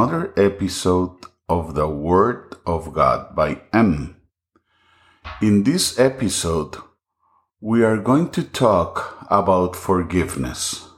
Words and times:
another 0.00 0.32
episode 0.38 1.14
of 1.46 1.74
the 1.74 1.86
Word 1.86 2.54
of 2.64 2.94
God 2.94 3.36
by 3.36 3.60
M. 3.70 4.16
In 5.42 5.64
this 5.64 5.98
episode, 5.98 6.78
we 7.60 7.84
are 7.84 7.98
going 7.98 8.30
to 8.30 8.42
talk 8.42 9.26
about 9.28 9.76
forgiveness. 9.76 10.88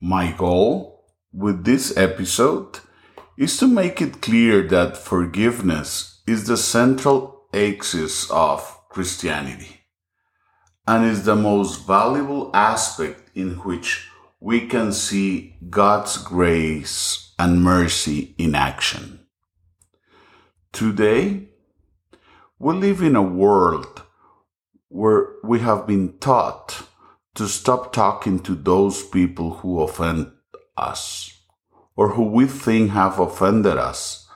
My 0.00 0.30
goal 0.30 1.06
with 1.32 1.64
this 1.64 1.96
episode 1.96 2.78
is 3.36 3.56
to 3.56 3.66
make 3.66 4.00
it 4.00 4.22
clear 4.22 4.62
that 4.68 4.96
forgiveness 4.96 6.22
is 6.24 6.46
the 6.46 6.56
central 6.56 7.48
axis 7.52 8.30
of 8.30 8.60
Christianity 8.90 9.80
and 10.86 11.04
is 11.04 11.24
the 11.24 11.34
most 11.34 11.84
valuable 11.84 12.52
aspect 12.54 13.28
in 13.34 13.56
which 13.66 14.08
we 14.38 14.68
can 14.68 14.92
see 14.92 15.56
God's 15.68 16.16
grace 16.18 17.27
and 17.38 17.62
mercy 17.62 18.34
in 18.38 18.54
action. 18.54 19.20
Today, 20.72 21.48
we 22.58 22.74
live 22.74 23.02
in 23.02 23.16
a 23.16 23.22
world 23.22 24.02
where 24.88 25.28
we 25.44 25.60
have 25.60 25.86
been 25.86 26.18
taught 26.18 26.88
to 27.34 27.46
stop 27.46 27.92
talking 27.92 28.40
to 28.40 28.54
those 28.54 29.02
people 29.02 29.54
who 29.54 29.80
offend 29.80 30.32
us 30.76 31.38
or 31.94 32.10
who 32.10 32.24
we 32.24 32.46
think 32.46 32.90
have 32.90 33.18
offended 33.18 33.76
us 33.76 34.28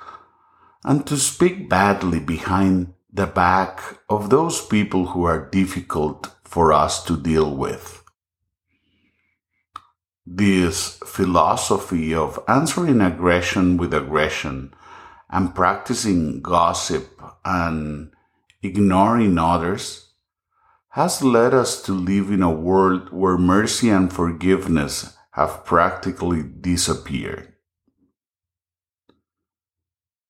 and 0.85 1.07
to 1.07 1.17
speak 1.17 1.69
badly 1.69 2.21
behind 2.21 2.93
the 3.13 3.27
back 3.27 3.99
of 4.09 4.31
those 4.31 4.65
people 4.65 5.07
who 5.07 5.25
are 5.25 5.51
difficult 5.51 6.31
for 6.45 6.73
us 6.73 7.05
to 7.05 7.17
deal 7.17 7.55
with. 7.55 8.02
This 10.35 10.97
philosophy 11.05 12.15
of 12.15 12.43
answering 12.49 13.03
aggression 13.03 13.77
with 13.77 13.93
aggression 13.93 14.73
and 15.29 15.55
practicing 15.55 16.41
gossip 16.41 17.21
and 17.45 18.15
ignoring 18.63 19.37
others 19.37 20.15
has 20.93 21.23
led 21.23 21.53
us 21.53 21.83
to 21.83 21.93
live 21.93 22.31
in 22.31 22.43
a 22.43 22.51
world 22.51 23.13
where 23.13 23.37
mercy 23.37 23.91
and 23.91 24.11
forgiveness 24.11 25.15
have 25.33 25.67
practically 25.67 26.43
disappeared. 26.43 27.53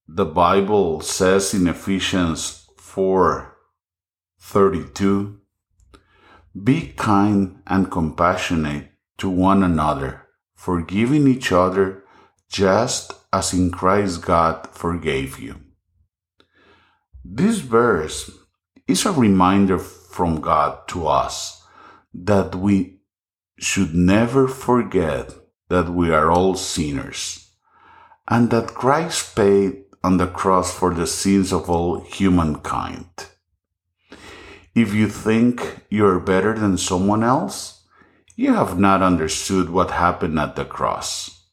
The 0.08 0.26
Bible 0.26 1.00
says 1.00 1.54
in 1.54 1.68
Ephesians 1.68 2.66
4:32, 2.76 5.38
"Be 6.60 6.92
kind 6.96 7.62
and 7.68 7.88
compassionate 7.88 8.91
to 9.18 9.28
one 9.28 9.62
another, 9.62 10.28
forgiving 10.54 11.26
each 11.26 11.52
other 11.52 12.04
just 12.48 13.12
as 13.32 13.52
in 13.52 13.70
Christ 13.70 14.22
God 14.22 14.68
forgave 14.72 15.38
you. 15.38 15.60
This 17.24 17.58
verse 17.60 18.30
is 18.86 19.06
a 19.06 19.12
reminder 19.12 19.78
from 19.78 20.40
God 20.40 20.86
to 20.88 21.06
us 21.06 21.64
that 22.12 22.54
we 22.54 22.98
should 23.58 23.94
never 23.94 24.48
forget 24.48 25.32
that 25.68 25.88
we 25.88 26.10
are 26.12 26.30
all 26.30 26.54
sinners 26.54 27.50
and 28.28 28.50
that 28.50 28.74
Christ 28.74 29.34
paid 29.34 29.84
on 30.04 30.16
the 30.16 30.26
cross 30.26 30.72
for 30.72 30.92
the 30.92 31.06
sins 31.06 31.52
of 31.52 31.70
all 31.70 32.00
humankind. 32.00 33.08
If 34.74 34.94
you 34.94 35.08
think 35.08 35.84
you're 35.88 36.20
better 36.20 36.58
than 36.58 36.76
someone 36.76 37.22
else, 37.22 37.81
you 38.42 38.52
have 38.54 38.76
not 38.76 39.02
understood 39.02 39.70
what 39.70 39.92
happened 39.92 40.36
at 40.36 40.56
the 40.56 40.64
cross. 40.64 41.44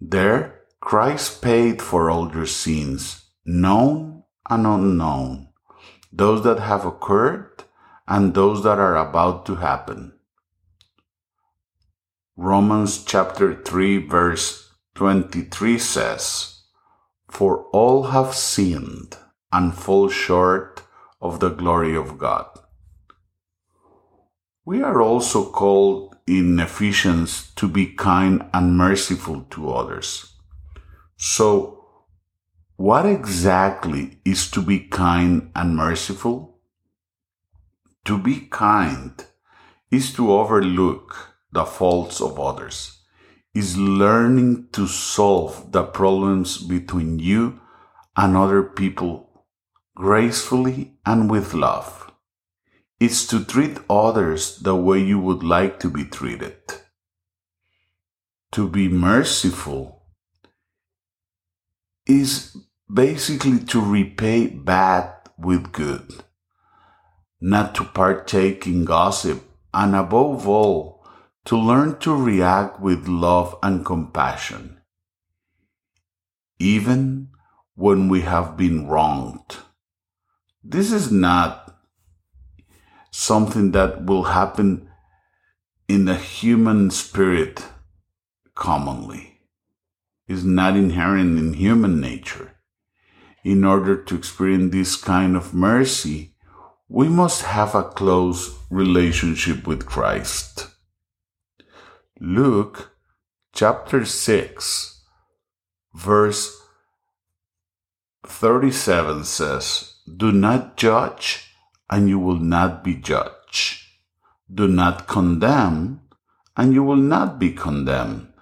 There, 0.00 0.60
Christ 0.78 1.42
paid 1.42 1.82
for 1.82 2.08
all 2.08 2.32
your 2.32 2.46
sins, 2.46 3.24
known 3.44 4.22
and 4.48 4.64
unknown, 4.64 5.48
those 6.12 6.44
that 6.44 6.60
have 6.60 6.86
occurred 6.86 7.64
and 8.06 8.32
those 8.32 8.62
that 8.62 8.78
are 8.78 8.94
about 8.94 9.44
to 9.46 9.56
happen. 9.56 10.12
Romans 12.36 13.02
chapter 13.02 13.60
3 13.60 14.06
verse 14.06 14.72
23 14.94 15.78
says, 15.80 16.62
For 17.28 17.64
all 17.72 18.14
have 18.14 18.36
sinned 18.36 19.16
and 19.50 19.74
fall 19.74 20.08
short 20.10 20.84
of 21.20 21.40
the 21.40 21.50
glory 21.50 21.96
of 21.96 22.18
God. 22.18 22.46
We 24.66 24.82
are 24.82 25.00
also 25.00 25.48
called 25.48 26.16
in 26.26 26.58
Ephesians 26.58 27.52
to 27.54 27.68
be 27.68 27.86
kind 27.86 28.44
and 28.52 28.76
merciful 28.76 29.42
to 29.50 29.70
others. 29.70 30.34
So, 31.16 31.84
what 32.74 33.06
exactly 33.06 34.18
is 34.24 34.50
to 34.50 34.60
be 34.60 34.80
kind 34.80 35.52
and 35.54 35.76
merciful? 35.76 36.58
To 38.06 38.18
be 38.18 38.48
kind 38.50 39.24
is 39.92 40.12
to 40.14 40.32
overlook 40.32 41.14
the 41.52 41.64
faults 41.64 42.20
of 42.20 42.40
others, 42.40 42.98
is 43.54 43.78
learning 43.78 44.70
to 44.72 44.88
solve 44.88 45.70
the 45.70 45.84
problems 45.84 46.58
between 46.58 47.20
you 47.20 47.60
and 48.16 48.36
other 48.36 48.64
people 48.64 49.44
gracefully 49.94 50.98
and 51.06 51.30
with 51.30 51.54
love 51.54 52.05
is 52.98 53.26
to 53.26 53.44
treat 53.44 53.78
others 53.90 54.58
the 54.58 54.74
way 54.74 54.98
you 55.02 55.18
would 55.18 55.42
like 55.42 55.78
to 55.80 55.90
be 55.90 56.04
treated. 56.04 56.56
To 58.52 58.68
be 58.68 58.88
merciful 58.88 60.02
is 62.06 62.56
basically 62.92 63.58
to 63.58 63.80
repay 63.80 64.46
bad 64.46 65.12
with 65.36 65.72
good, 65.72 66.24
not 67.40 67.74
to 67.74 67.84
partake 67.84 68.66
in 68.66 68.84
gossip, 68.84 69.42
and 69.74 69.94
above 69.94 70.48
all, 70.48 71.04
to 71.44 71.56
learn 71.56 71.98
to 71.98 72.14
react 72.14 72.80
with 72.80 73.06
love 73.06 73.56
and 73.62 73.84
compassion, 73.84 74.80
even 76.58 77.28
when 77.74 78.08
we 78.08 78.22
have 78.22 78.56
been 78.56 78.88
wronged. 78.88 79.58
This 80.64 80.90
is 80.90 81.12
not 81.12 81.65
something 83.16 83.70
that 83.70 84.04
will 84.04 84.24
happen 84.24 84.86
in 85.88 86.04
the 86.04 86.16
human 86.16 86.90
spirit 86.90 87.64
commonly 88.54 89.40
is 90.28 90.44
not 90.44 90.76
inherent 90.76 91.38
in 91.38 91.54
human 91.54 91.98
nature. 91.98 92.52
In 93.42 93.64
order 93.64 93.96
to 93.96 94.16
experience 94.16 94.70
this 94.70 94.96
kind 94.96 95.34
of 95.34 95.54
mercy, 95.54 96.34
we 96.90 97.08
must 97.08 97.42
have 97.42 97.74
a 97.74 97.84
close 97.84 98.54
relationship 98.68 99.66
with 99.66 99.86
Christ. 99.86 100.66
Luke 102.20 102.90
chapter 103.54 104.04
6, 104.04 105.02
verse 105.94 106.60
37 108.26 109.24
says, 109.24 109.94
Do 110.04 110.32
not 110.32 110.76
judge 110.76 111.55
and 111.90 112.08
you 112.08 112.18
will 112.18 112.38
not 112.38 112.82
be 112.82 112.94
judged. 112.94 113.82
Do 114.52 114.68
not 114.68 115.06
condemn, 115.06 116.00
and 116.56 116.72
you 116.72 116.82
will 116.82 116.96
not 116.96 117.38
be 117.38 117.52
condemned. 117.52 118.32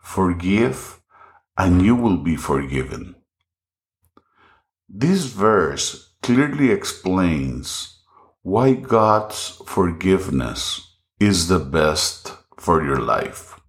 Forgive, 0.00 1.00
and 1.56 1.82
you 1.82 1.94
will 1.94 2.16
be 2.16 2.36
forgiven. 2.36 3.16
This 4.88 5.26
verse 5.26 6.14
clearly 6.22 6.70
explains 6.70 7.98
why 8.42 8.72
God's 8.72 9.60
forgiveness 9.66 10.96
is 11.18 11.48
the 11.48 11.58
best 11.58 12.36
for 12.56 12.82
your 12.84 12.98
life. 12.98 13.60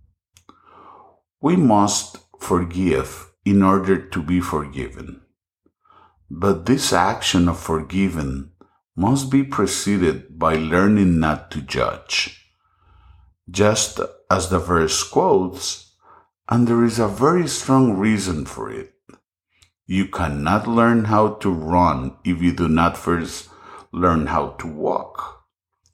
We 1.42 1.56
must 1.56 2.18
forgive 2.40 3.32
in 3.44 3.62
order 3.64 3.98
to 3.98 4.22
be 4.22 4.40
forgiven. 4.40 5.22
But 6.30 6.66
this 6.66 6.94
action 6.94 7.50
of 7.50 7.60
forgiving 7.60 8.51
must 9.02 9.32
be 9.32 9.44
preceded 9.44 10.38
by 10.38 10.54
learning 10.54 11.20
not 11.20 11.50
to 11.50 11.60
judge. 11.60 12.46
Just 13.50 14.00
as 14.30 14.50
the 14.50 14.60
verse 14.60 15.02
quotes, 15.02 15.96
and 16.48 16.68
there 16.68 16.86
is 16.86 17.00
a 17.00 17.08
very 17.08 17.48
strong 17.48 17.98
reason 17.98 18.46
for 18.46 18.70
it. 18.70 18.94
You 19.88 20.06
cannot 20.06 20.68
learn 20.68 21.06
how 21.06 21.34
to 21.42 21.50
run 21.50 22.16
if 22.24 22.44
you 22.44 22.54
do 22.54 22.68
not 22.68 22.96
first 22.96 23.50
learn 23.92 24.28
how 24.28 24.50
to 24.60 24.68
walk. 24.68 25.46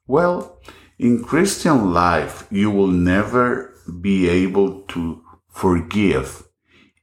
Well, 0.05 0.59
in 0.99 1.23
Christian 1.23 1.93
life, 1.93 2.45
you 2.51 2.69
will 2.69 2.91
never 2.91 3.73
be 4.01 4.27
able 4.27 4.81
to 4.93 5.23
forgive 5.47 6.43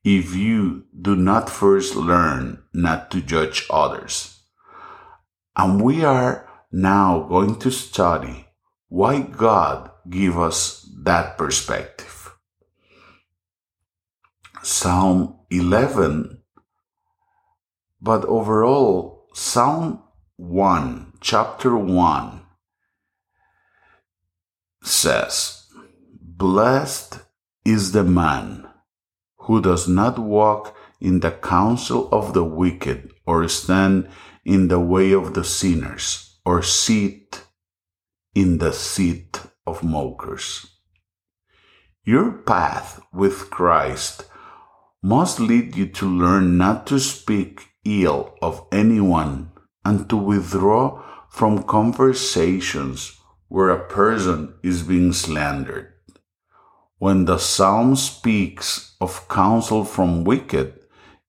if 0.05 0.37
you 0.37 0.85
do 1.01 1.17
not 1.17 1.49
first 1.49 1.97
learn 1.97 2.63
not 2.75 3.11
to 3.13 3.23
judge 3.23 3.67
others. 3.71 4.34
And 5.57 5.81
we 5.81 6.05
are 6.05 6.49
now 6.73 7.27
going 7.29 7.59
to 7.61 7.71
study 7.71 8.47
why 8.89 9.21
God 9.21 9.91
gave 10.09 10.37
us 10.37 10.89
that 11.03 11.39
perspective. 11.39 12.33
Psalm 14.63 15.39
11, 15.51 16.43
but 18.01 18.25
overall, 18.25 19.29
Psalm 19.35 20.03
1, 20.37 21.13
chapter 21.21 21.77
1, 21.77 22.41
says, 24.83 25.67
Blessed 26.21 27.21
is 27.65 27.93
the 27.93 28.05
man 28.05 28.67
who 29.39 29.61
does 29.61 29.87
not 29.87 30.19
walk 30.19 30.77
in 31.01 31.21
the 31.21 31.31
counsel 31.31 32.09
of 32.11 32.33
the 32.33 32.45
wicked, 32.45 33.13
or 33.27 33.47
stand 33.49 34.09
in 34.45 34.69
the 34.69 34.81
way 34.81 35.13
of 35.13 35.35
the 35.35 35.45
sinners, 35.45 36.39
or 36.45 36.63
sit 36.63 37.43
in 38.35 38.59
the 38.59 38.73
seat 38.73 39.41
of 39.67 39.83
mockers. 39.83 40.67
Your 42.05 42.33
path 42.33 43.01
with 43.13 43.51
Christ 43.51 44.27
must 45.03 45.41
lead 45.41 45.77
you 45.77 45.87
to 45.87 46.07
learn 46.07 46.59
not 46.59 46.87
to 46.89 46.99
speak 46.99 47.69
ill 47.85 48.35
of 48.43 48.67
anyone 48.73 49.51
and 49.85 50.09
to 50.09 50.17
withdraw 50.17 51.03
from 51.29 51.63
conversations 51.63 53.19
where 53.49 53.71
a 53.71 53.89
person 53.89 54.55
is 54.63 54.83
being 54.83 55.13
slandered. 55.13 55.93
When 56.99 57.25
the 57.25 57.39
psalm 57.39 57.97
speaks 57.97 58.97
of 59.01 59.29
counsel 59.29 59.85
from 59.85 60.25
wicked, 60.25 60.81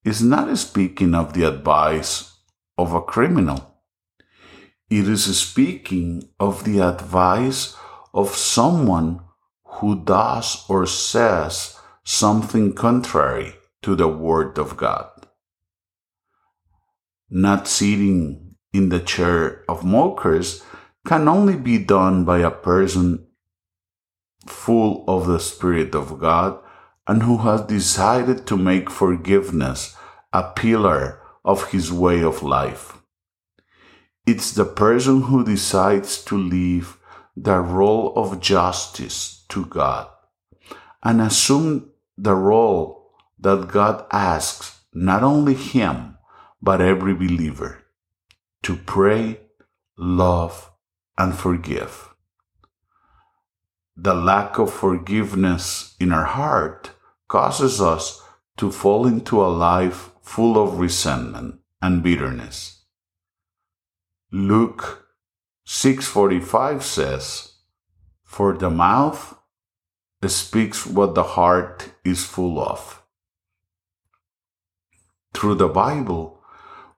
is 0.04 0.22
not 0.22 0.56
speaking 0.58 1.16
of 1.16 1.34
the 1.34 1.44
advice 1.44 2.35
of 2.78 2.94
a 2.94 3.02
criminal. 3.02 3.82
It 4.90 5.08
is 5.08 5.26
speaking 5.38 6.30
of 6.40 6.64
the 6.64 6.80
advice 6.80 7.76
of 8.14 8.36
someone 8.36 9.22
who 9.64 10.04
does 10.04 10.64
or 10.70 10.86
says 10.86 11.78
something 12.04 12.74
contrary 12.74 13.56
to 13.82 13.96
the 13.96 14.08
Word 14.08 14.58
of 14.58 14.78
God. 14.78 15.10
Not 17.30 17.68
sitting 17.68 18.56
in 18.74 18.90
the 18.90 19.00
chair 19.00 19.64
of 19.68 19.84
mockers 19.84 20.64
can 21.06 21.28
only 21.28 21.56
be 21.56 21.78
done 21.78 22.26
by 22.26 22.40
a 22.40 22.52
person 22.52 23.28
full 24.48 25.04
of 25.08 25.28
the 25.28 25.40
Spirit 25.40 25.96
of 25.96 26.20
God 26.20 26.60
and 27.08 27.24
who 27.24 27.38
has 27.40 27.62
decided 27.62 28.46
to 28.48 28.58
make 28.58 28.90
forgiveness 28.90 29.96
a 30.34 30.44
pillar 30.44 31.22
of 31.46 31.70
his 31.70 31.94
way 31.94 32.22
of 32.22 32.44
life. 32.44 32.98
It's 34.26 34.52
the 34.52 34.66
person 34.66 35.22
who 35.22 35.46
decides 35.46 36.22
to 36.26 36.36
leave 36.36 36.98
the 37.38 37.60
role 37.60 38.12
of 38.16 38.42
justice 38.42 39.46
to 39.50 39.66
God 39.66 40.08
and 41.04 41.22
assume 41.22 41.92
the 42.18 42.34
role 42.34 43.12
that 43.38 43.68
God 43.68 44.06
asks 44.12 44.80
not 44.92 45.22
only 45.22 45.54
him, 45.54 46.18
but 46.62 46.82
every 46.82 47.14
believer 47.14 47.84
to 48.64 48.76
pray, 48.76 49.40
love, 49.96 50.72
and 51.18 51.36
forgive. 51.36 52.10
The 53.96 54.16
lack 54.16 54.58
of 54.58 54.74
forgiveness 54.74 55.96
in 56.00 56.12
our 56.12 56.26
heart 56.26 56.92
causes 57.28 57.80
us 57.80 58.24
to 58.58 58.72
fall 58.72 59.06
into 59.06 59.40
a 59.40 59.48
life 59.48 60.10
full 60.26 60.58
of 60.58 60.80
resentment 60.80 61.60
and 61.84 62.02
bitterness. 62.02 62.86
Luke 64.32 65.06
6:45 65.66 66.84
says, 66.84 67.54
"For 68.24 68.58
the 68.58 68.72
mouth 68.72 69.36
speaks 70.28 70.88
what 70.88 71.14
the 71.14 71.38
heart 71.38 71.92
is 72.04 72.26
full 72.26 72.60
of." 72.60 73.04
Through 75.36 75.56
the 75.56 75.70
Bible, 75.70 76.42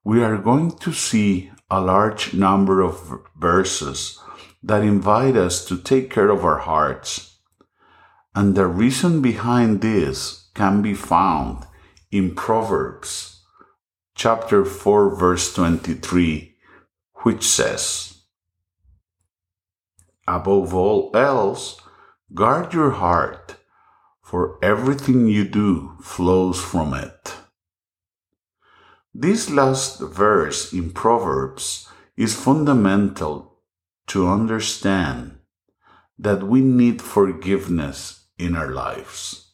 we 0.05 0.23
are 0.23 0.37
going 0.37 0.71
to 0.77 0.93
see 0.93 1.51
a 1.69 1.81
large 1.81 2.33
number 2.33 2.81
of 2.81 2.95
verses 3.35 4.19
that 4.63 4.81
invite 4.81 5.35
us 5.35 5.65
to 5.65 5.77
take 5.77 6.09
care 6.09 6.29
of 6.29 6.45
our 6.45 6.59
hearts. 6.59 7.39
And 8.33 8.55
the 8.55 8.67
reason 8.67 9.21
behind 9.21 9.81
this 9.81 10.49
can 10.53 10.81
be 10.81 10.93
found 10.93 11.66
in 12.17 12.33
Proverbs 12.33 13.43
chapter 14.15 14.65
4 14.65 15.15
verse 15.15 15.53
23, 15.53 16.55
which 17.21 17.43
says, 17.43 18.23
Above 20.27 20.73
all 20.73 21.11
else, 21.13 21.79
guard 22.33 22.73
your 22.73 22.91
heart, 22.91 23.55
for 24.23 24.57
everything 24.63 25.27
you 25.27 25.45
do 25.47 25.95
flows 26.01 26.59
from 26.59 26.95
it. 26.95 27.35
This 29.13 29.49
last 29.51 30.01
verse 30.01 30.73
in 30.73 30.91
Proverbs 30.91 31.87
is 32.17 32.35
fundamental 32.35 33.61
to 34.07 34.27
understand 34.27 35.37
that 36.17 36.41
we 36.41 36.61
need 36.61 36.99
forgiveness 36.99 38.25
in 38.39 38.55
our 38.55 38.71
lives. 38.71 39.46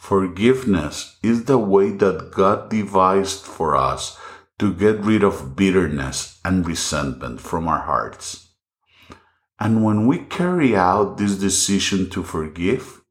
Forgiveness 0.00 1.18
is 1.22 1.44
the 1.44 1.58
way 1.58 1.90
that 1.90 2.32
God 2.32 2.70
devised 2.70 3.44
for 3.44 3.76
us 3.76 4.18
to 4.58 4.72
get 4.72 4.98
rid 5.00 5.22
of 5.22 5.54
bitterness 5.54 6.40
and 6.42 6.66
resentment 6.66 7.38
from 7.40 7.68
our 7.68 7.82
hearts. 7.82 8.48
And 9.60 9.84
when 9.84 10.06
we 10.06 10.24
carry 10.24 10.74
out 10.74 11.18
this 11.18 11.36
decision 11.36 12.08
to 12.10 12.24
forgive, 12.24 13.02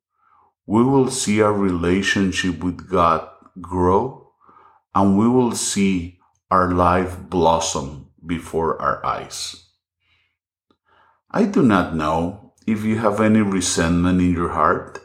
we 0.65 0.83
will 0.83 1.11
see 1.11 1.41
our 1.43 1.53
relationship 1.53 2.63
with 2.63 2.89
God 2.89 3.29
grow 3.61 4.33
and 4.95 5.15
we 5.15 5.29
will 5.29 5.53
see 5.53 6.19
our 6.49 6.71
life 6.71 7.17
blossom 7.29 8.09
before 8.25 8.81
our 8.81 9.05
eyes. 9.05 9.63
I 11.29 11.45
do 11.45 11.61
not 11.61 11.95
know 11.95 12.55
if 12.65 12.83
you 12.83 12.97
have 12.97 13.21
any 13.21 13.41
resentment 13.41 14.19
in 14.19 14.33
your 14.33 14.49
heart 14.49 14.99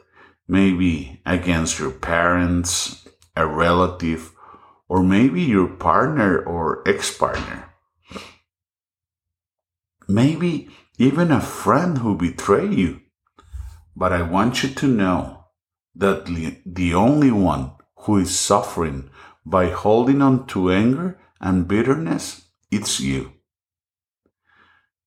maybe 0.46 1.20
against 1.24 1.78
your 1.78 1.90
parents, 1.90 3.06
a 3.36 3.46
relative, 3.46 4.32
or 4.88 5.02
maybe 5.02 5.42
your 5.42 5.68
partner 5.68 6.38
or 6.38 6.82
ex 6.86 7.16
partner. 7.16 7.72
Maybe 10.06 10.68
even 10.98 11.30
a 11.30 11.40
friend 11.40 11.98
who 11.98 12.16
betrayed 12.16 12.74
you. 12.74 13.00
But 13.96 14.12
I 14.12 14.22
want 14.22 14.62
you 14.62 14.68
to 14.70 14.86
know 14.86 15.46
that 15.94 16.26
the 16.66 16.94
only 16.94 17.30
one 17.30 17.72
who 18.00 18.18
is 18.18 18.38
suffering 18.38 19.10
by 19.46 19.70
holding 19.70 20.20
on 20.20 20.46
to 20.48 20.70
anger 20.70 21.18
and 21.40 21.68
bitterness, 21.68 22.48
it's 22.70 23.00
you. 23.00 23.32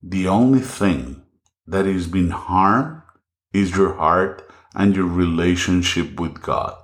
The 0.02 0.28
only 0.28 0.60
thing 0.60 1.22
that 1.66 1.86
is 1.86 2.06
being 2.06 2.30
harmed 2.30 3.02
is 3.52 3.76
your 3.76 3.94
heart 3.94 4.48
and 4.78 4.94
your 4.94 5.06
relationship 5.06 6.18
with 6.20 6.40
God. 6.40 6.78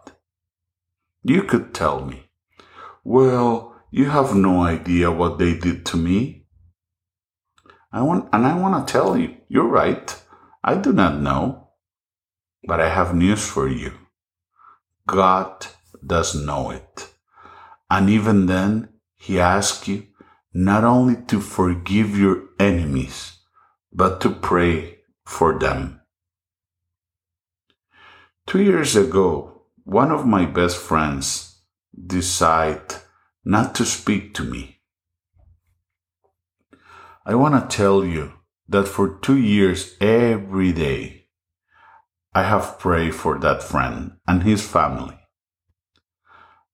You 1.23 1.45
could 1.45 1.73
tell 1.73 2.05
me, 2.05 2.25
well, 3.05 3.77
you 3.91 4.11
have 4.11 4.35
no 4.35 4.63
idea 4.63 5.11
what 5.11 5.39
they 5.39 5.55
did 5.55 5.87
to 5.87 5.97
me. 5.97 6.47
I 7.93 8.03
want, 8.03 8.29
and 8.33 8.45
I 8.45 8.59
want 8.59 8.87
to 8.87 8.93
tell 8.93 9.17
you, 9.17 9.37
you're 9.49 9.69
right. 9.69 10.21
I 10.65 10.75
do 10.75 10.93
not 10.93 11.21
know. 11.21 11.69
But 12.67 12.81
I 12.81 12.89
have 12.89 13.15
news 13.15 13.47
for 13.47 13.69
you. 13.69 13.93
God 15.07 15.67
does 16.05 16.35
know 16.35 16.71
it. 16.71 17.09
And 17.91 18.11
even 18.11 18.47
then, 18.47 18.89
He 19.15 19.39
asks 19.39 19.87
you 19.87 20.07
not 20.53 20.83
only 20.83 21.17
to 21.29 21.41
forgive 21.41 22.19
your 22.19 22.45
enemies, 22.59 23.39
but 23.93 24.21
to 24.23 24.31
pray 24.31 24.99
for 25.25 25.59
them. 25.59 26.01
Two 28.47 28.63
years 28.63 28.95
ago, 28.95 29.63
one 29.85 30.11
of 30.11 30.27
my 30.27 30.45
best 30.45 30.77
friends 30.77 31.63
decided 32.07 32.97
not 33.45 33.75
to 33.77 33.85
speak 33.85 34.35
to 34.35 34.45
me. 34.45 34.81
I 37.27 37.35
want 37.35 37.71
to 37.71 37.77
tell 37.77 38.05
you 38.05 38.33
that 38.69 38.87
for 38.87 39.19
two 39.19 39.39
years, 39.39 39.97
every 40.01 40.73
day, 40.73 41.29
I 42.35 42.43
have 42.43 42.79
prayed 42.79 43.15
for 43.15 43.39
that 43.39 43.63
friend 43.63 44.19
and 44.27 44.43
his 44.43 44.67
family. 44.67 45.19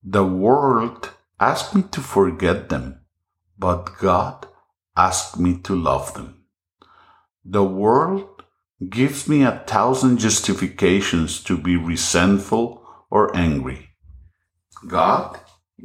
The 0.03 0.25
world 0.25 1.11
asked 1.39 1.75
me 1.75 1.83
to 1.93 2.01
forget 2.01 2.69
them, 2.69 3.03
but 3.59 3.99
God 3.99 4.47
asked 4.97 5.39
me 5.39 5.59
to 5.59 5.75
love 5.75 6.15
them. 6.15 6.45
The 7.45 7.65
world 7.65 8.29
gives 8.89 9.29
me 9.29 9.43
a 9.43 9.63
thousand 9.67 10.19
justifications 10.19 11.43
to 11.45 11.57
be 11.57 11.77
resentful 11.77 12.83
or 13.11 13.37
angry. 13.37 13.91
God 14.87 15.39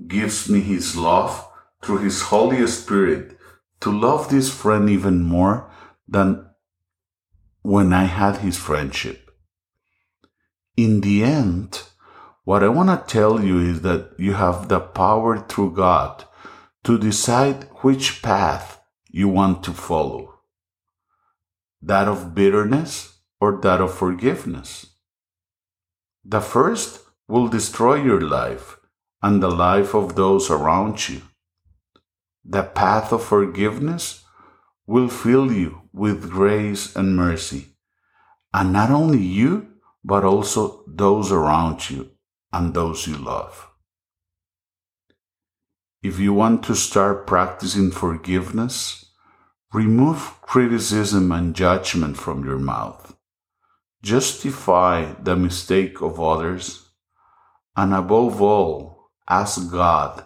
gives 0.08 0.48
me 0.50 0.62
His 0.62 0.96
love 0.96 1.46
through 1.84 2.00
His 2.00 2.22
Holy 2.22 2.66
Spirit 2.68 3.38
to 3.82 3.92
love 3.92 4.30
this 4.30 4.50
friend 4.54 4.90
even 4.90 5.24
more 5.24 5.70
than 6.08 6.46
when 7.62 7.92
I 7.92 8.06
had 8.06 8.38
His 8.38 8.58
friendship. 8.58 9.30
In 10.78 11.02
the 11.02 11.24
end, 11.24 11.82
What 12.46 12.64
I 12.64 12.68
want 12.68 12.90
to 12.90 13.12
tell 13.12 13.44
you 13.44 13.58
is 13.58 13.82
that 13.82 14.12
you 14.20 14.34
have 14.34 14.70
the 14.70 14.80
power 14.80 15.40
through 15.40 15.74
God 15.74 16.26
to 16.84 17.00
decide 17.00 17.64
which 17.82 18.22
path 18.22 18.80
you 19.10 19.28
want 19.28 19.64
to 19.64 19.72
follow 19.72 20.35
that 21.82 22.08
of 22.08 22.34
bitterness 22.34 23.20
or 23.40 23.60
that 23.62 23.82
of 23.82 23.94
forgiveness. 23.94 24.88
The 26.24 26.42
first 26.42 27.02
will 27.28 27.48
destroy 27.48 27.96
your 27.96 28.22
life 28.22 28.78
and 29.22 29.42
the 29.42 29.50
life 29.50 29.94
of 29.94 30.16
those 30.16 30.50
around 30.50 31.10
you. 31.10 31.22
The 32.44 32.64
path 32.64 33.12
of 33.12 33.24
forgiveness 33.24 34.24
will 34.88 35.10
fill 35.10 35.52
you 35.52 35.82
with 35.92 36.30
grace 36.30 36.96
and 36.96 37.16
mercy, 37.16 37.76
and 38.54 38.72
not 38.72 38.92
only 38.92 39.22
you, 39.22 39.68
but 40.04 40.24
also 40.24 40.84
those 40.88 41.32
around 41.32 41.90
you 41.90 42.12
and 42.54 42.74
those 42.74 43.08
you 43.08 43.18
love. 43.18 43.68
If 46.04 46.20
you 46.20 46.34
want 46.34 46.64
to 46.66 46.76
start 46.76 47.26
practicing 47.26 47.90
forgiveness, 47.90 49.05
remove 49.76 50.40
criticism 50.42 51.34
and 51.34 51.54
judgment 51.54 52.16
from 52.16 52.46
your 52.46 52.58
mouth. 52.58 53.14
Justify 54.02 55.14
the 55.22 55.36
mistake 55.36 56.02
of 56.02 56.18
others, 56.18 56.92
and 57.76 57.94
above 57.94 58.42
all, 58.42 59.12
ask 59.28 59.70
God 59.70 60.24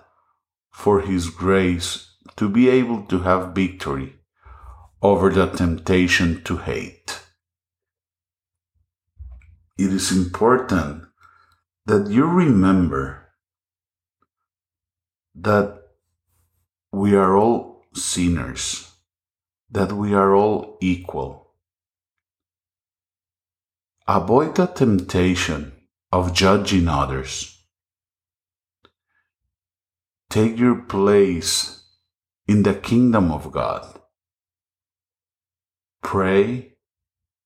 for 0.69 1.01
His 1.01 1.31
grace 1.31 2.13
to 2.35 2.47
be 2.47 2.69
able 2.69 3.01
to 3.03 3.19
have 3.19 3.55
victory 3.55 4.13
over 5.01 5.31
the 5.31 5.47
temptation 5.47 6.43
to 6.43 6.57
hate. 6.57 7.19
It 9.79 9.91
is 9.91 10.11
important 10.11 11.05
that 11.87 12.07
you 12.07 12.25
remember 12.25 13.29
that 15.33 15.81
we 16.91 17.15
are 17.15 17.35
all 17.35 17.85
sinners, 17.95 18.88
that 19.71 19.91
we 19.91 20.13
are 20.13 20.35
all 20.35 20.77
equal. 20.81 21.53
Avoid 24.07 24.55
the 24.55 24.65
temptation 24.65 25.73
of 26.11 26.33
judging 26.33 26.87
others. 26.87 27.63
Take 30.29 30.57
your 30.57 30.75
place 30.75 31.83
in 32.47 32.63
the 32.63 32.73
kingdom 32.73 33.31
of 33.31 33.51
God. 33.51 33.99
Pray, 36.01 36.73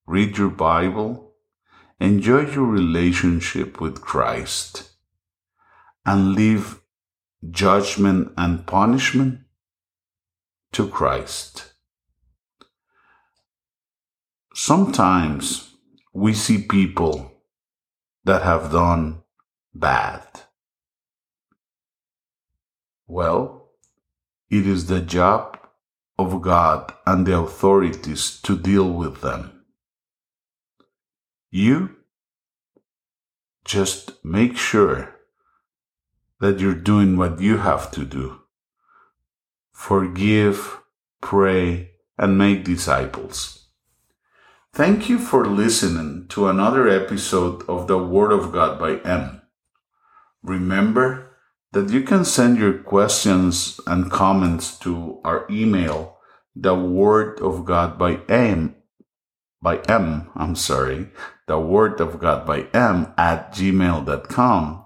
read 0.06 0.38
your 0.38 0.50
Bible, 0.50 1.34
enjoy 2.00 2.50
your 2.52 2.66
relationship 2.66 3.82
with 3.82 4.02
Christ, 4.02 4.92
and 6.06 6.34
leave 6.34 6.80
judgment 7.52 8.32
and 8.38 8.66
punishment 8.66 9.42
to 10.72 10.88
Christ. 10.88 11.73
Sometimes 14.56 15.72
we 16.14 16.34
see 16.34 16.60
people 16.60 17.32
that 18.24 18.44
have 18.44 18.72
done 18.72 19.24
bad. 19.74 20.22
Well, 23.08 23.72
it 24.52 24.68
is 24.68 24.86
the 24.86 25.02
job 25.02 25.58
of 26.20 26.44
God 26.44 26.94
and 27.08 27.26
the 27.26 27.36
authorities 27.36 28.40
to 28.42 28.56
deal 28.56 28.92
with 28.92 29.22
them. 29.22 29.66
You 31.50 31.96
just 33.66 34.24
make 34.24 34.56
sure 34.56 35.16
that 36.40 36.60
you're 36.60 36.76
doing 36.76 37.18
what 37.18 37.42
you 37.42 37.58
have 37.58 37.90
to 37.92 38.06
do. 38.06 38.42
Forgive, 39.72 40.80
pray, 41.22 41.94
and 42.20 42.38
make 42.38 42.64
disciples. 42.64 43.63
Thank 44.74 45.08
you 45.08 45.20
for 45.20 45.46
listening 45.46 46.26
to 46.30 46.48
another 46.48 46.90
episode 46.90 47.62
of 47.70 47.86
the 47.86 48.00
Word 48.00 48.32
of 48.32 48.52
God 48.52 48.80
by 48.80 48.98
M. 49.08 49.44
Remember 50.42 51.38
that 51.74 51.92
you 51.92 52.02
can 52.02 52.26
send 52.26 52.58
your 52.58 52.80
questions 52.80 53.80
and 53.86 54.10
comments 54.10 54.76
to 54.80 55.22
our 55.24 55.46
email, 55.48 56.18
the 56.56 56.74
Word 56.74 57.40
of 57.40 57.66
God 57.66 58.00
by 58.00 58.22
M, 58.28 58.76
by 59.62 59.78
M, 59.88 60.32
I'm 60.34 60.56
sorry, 60.56 61.10
the 61.46 61.60
Word 61.60 62.02
of 62.02 62.20
God 62.20 62.48
by 62.48 62.66
M 62.74 63.14
at 63.16 63.54
gmail.com. 63.54 64.86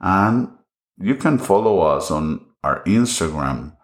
And 0.00 0.48
you 0.96 1.14
can 1.14 1.36
follow 1.36 1.80
us 1.80 2.10
on 2.10 2.40
our 2.64 2.82
Instagram, 2.84 3.76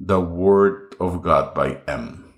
the 0.00 0.20
Word 0.20 0.96
of 0.98 1.22
God 1.22 1.54
by 1.54 1.78
M. 1.86 2.34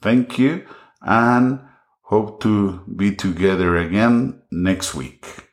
Thank 0.00 0.38
you 0.38 0.64
and 1.02 1.60
hope 2.02 2.40
to 2.42 2.80
be 2.96 3.14
together 3.14 3.76
again 3.76 4.42
next 4.50 4.94
week. 4.94 5.49